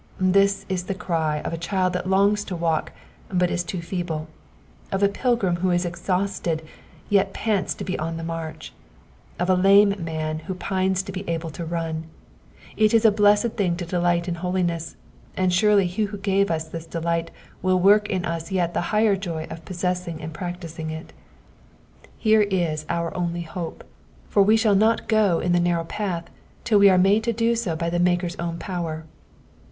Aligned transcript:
This 0.33 0.65
is 0.67 0.85
the 0.85 0.95
cry 0.95 1.41
of 1.41 1.53
a 1.53 1.59
child 1.59 1.93
that 1.93 2.09
longs 2.09 2.43
to 2.45 2.55
walk, 2.55 2.91
but 3.29 3.51
is 3.51 3.63
too 3.63 3.83
feeble; 3.83 4.29
of 4.91 5.03
a 5.03 5.07
pilgrim 5.07 5.57
who 5.57 5.69
is 5.69 5.85
exhausted, 5.85 6.63
yet 7.07 7.33
pants 7.35 7.75
to 7.75 7.83
be 7.83 7.99
on 7.99 8.17
the 8.17 8.23
march; 8.23 8.73
of 9.37 9.47
a 9.47 9.53
lame 9.53 9.93
man 10.03 10.39
who 10.39 10.55
pines 10.55 11.03
to 11.03 11.11
be 11.11 11.23
able 11.29 11.51
to 11.51 11.63
run. 11.63 12.05
It 12.75 12.95
IS 12.95 13.05
a 13.05 13.11
blessed 13.11 13.51
thing 13.51 13.75
to 13.77 13.85
delight 13.85 14.27
in 14.27 14.33
holiness, 14.41 14.95
and 15.37 15.53
surely 15.53 15.85
he 15.85 16.05
who 16.05 16.17
gave 16.17 16.49
us 16.49 16.67
this 16.67 16.87
delight 16.87 17.29
will 17.61 17.79
work 17.79 18.09
in 18.09 18.25
us 18.25 18.47
the 18.47 18.55
yet 18.55 18.75
higher 18.75 19.15
joy 19.15 19.45
of 19.51 19.65
possessing 19.65 20.19
and 20.19 20.33
practi^g 20.33 20.89
it. 20.89 21.13
Here 22.17 22.41
is 22.41 22.87
our 22.89 23.15
only 23.15 23.43
hope; 23.43 23.83
for 24.29 24.41
we 24.41 24.57
shall 24.57 24.73
not 24.75 25.07
go 25.07 25.39
in 25.39 25.51
the 25.51 25.59
narrow 25.59 25.83
path 25.85 26.23
till 26.63 26.79
we 26.79 26.89
are 26.89 26.97
made 26.97 27.23
to 27.25 27.33
do 27.33 27.55
so 27.55 27.75
by 27.75 27.91
the 27.91 27.99
Maker's 27.99 28.35
own 28.37 28.57
power. 28.57 29.03